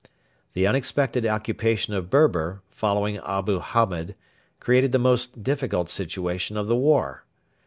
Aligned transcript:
The 0.53 0.65
unexpected 0.65 1.27
occupation 1.27 1.93
of 1.93 2.09
Berber, 2.09 2.63
following 2.71 3.17
Abu 3.19 3.59
Hamed, 3.59 4.15
created 4.59 4.93
the 4.93 4.97
most 4.97 5.43
difficult 5.43 5.91
situation 5.91 6.57
of 6.57 6.65
the 6.65 6.75
war. 6.75 7.23